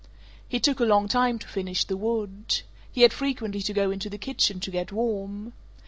He 0.49 0.59
took 0.59 0.79
a 0.79 0.83
long 0.83 1.07
time 1.07 1.37
to 1.37 1.47
finish 1.47 1.83
the 1.83 1.95
wood. 1.95 2.63
He 2.91 3.03
had 3.03 3.13
frequently 3.13 3.61
to 3.61 3.71
go 3.71 3.91
into 3.91 4.09
the 4.09 4.17
kitchen 4.17 4.59
to 4.61 4.71
get 4.71 4.91
warm. 4.91 5.53